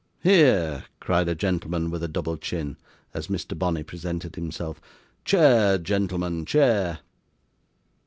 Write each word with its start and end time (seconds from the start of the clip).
'Hear!' 0.23 0.85
cried 0.99 1.27
a 1.29 1.35
gentleman 1.35 1.91
with 1.91 2.01
a 2.01 2.07
double 2.07 2.35
chin, 2.35 2.75
as 3.13 3.27
Mr. 3.27 3.55
Bonney 3.55 3.83
presented 3.83 4.33
himself. 4.35 4.81
'Chair, 5.25 5.77
gentlemen, 5.77 6.43
chair! 6.43 7.01